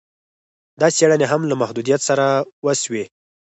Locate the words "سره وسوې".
2.09-3.03